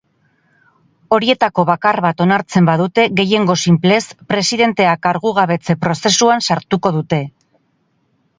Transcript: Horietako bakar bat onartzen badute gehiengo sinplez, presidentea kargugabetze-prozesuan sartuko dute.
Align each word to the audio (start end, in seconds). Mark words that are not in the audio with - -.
Horietako 1.17 1.65
bakar 1.69 1.99
bat 2.05 2.23
onartzen 2.25 2.69
badute 2.69 3.05
gehiengo 3.19 3.57
sinplez, 3.67 4.01
presidentea 4.33 4.97
kargugabetze-prozesuan 5.05 6.45
sartuko 6.51 6.95
dute. 6.99 7.23